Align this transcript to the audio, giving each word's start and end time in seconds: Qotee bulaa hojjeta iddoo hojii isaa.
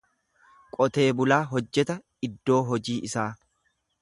Qotee 0.77 1.05
bulaa 1.19 1.39
hojjeta 1.51 1.99
iddoo 2.29 2.59
hojii 2.71 3.01
isaa. 3.11 3.29